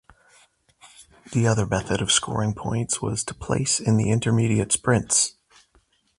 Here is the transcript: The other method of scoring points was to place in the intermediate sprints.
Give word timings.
The 1.33 1.45
other 1.45 1.67
method 1.67 2.01
of 2.01 2.11
scoring 2.11 2.55
points 2.55 3.03
was 3.03 3.23
to 3.23 3.35
place 3.35 3.79
in 3.79 3.97
the 3.97 4.09
intermediate 4.09 4.71
sprints. 4.71 5.35